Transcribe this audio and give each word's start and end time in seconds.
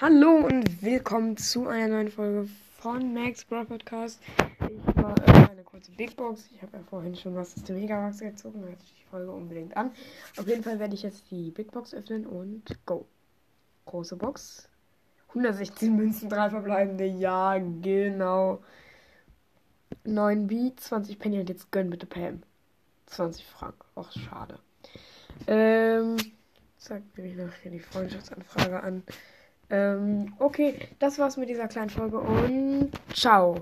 Hallo 0.00 0.46
und 0.46 0.80
willkommen 0.80 1.36
zu 1.36 1.66
einer 1.66 1.88
neuen 1.88 2.08
Folge 2.08 2.48
von 2.78 3.12
Max 3.12 3.44
Bro 3.44 3.64
Podcast. 3.64 4.20
Ich 4.70 4.94
mache 4.94 5.20
äh, 5.26 5.50
eine 5.50 5.64
kurze 5.64 5.90
Big 5.90 6.14
Box. 6.14 6.48
Ich 6.54 6.62
habe 6.62 6.76
ja 6.76 6.84
vorhin 6.84 7.16
schon 7.16 7.34
was 7.34 7.56
aus 7.56 7.64
der 7.64 7.74
Megabox 7.74 8.20
gezogen. 8.20 8.62
Hört 8.62 8.80
sich 8.80 8.94
die 8.94 9.10
Folge 9.10 9.32
unbedingt 9.32 9.76
an. 9.76 9.90
Auf 10.36 10.46
jeden 10.46 10.62
Fall 10.62 10.78
werde 10.78 10.94
ich 10.94 11.02
jetzt 11.02 11.28
die 11.32 11.50
Big 11.50 11.72
Box 11.72 11.94
öffnen 11.94 12.26
und 12.26 12.62
go. 12.86 13.08
Große 13.86 14.14
Box. 14.14 14.68
116 15.30 15.96
Münzen, 15.96 16.28
3 16.28 16.50
verbleibende. 16.50 17.04
Ja, 17.04 17.58
genau. 17.58 18.62
9 20.04 20.46
B, 20.46 20.70
20 20.76 21.18
Penny 21.18 21.40
und 21.40 21.48
jetzt 21.48 21.72
gönn 21.72 21.90
bitte 21.90 22.06
Pam. 22.06 22.44
20 23.06 23.44
Frank. 23.44 23.74
Och, 23.96 24.12
schade. 24.12 24.60
Ähm, 25.48 26.18
zeigt 26.76 27.18
mir 27.18 27.46
noch 27.46 27.52
hier 27.62 27.72
die 27.72 27.80
Freundschaftsanfrage 27.80 28.80
an. 28.80 29.02
Ähm, 29.70 30.32
okay, 30.38 30.74
das 30.98 31.18
war's 31.18 31.36
mit 31.36 31.48
dieser 31.48 31.68
kleinen 31.68 31.90
Folge 31.90 32.18
und 32.18 32.90
ciao. 33.12 33.54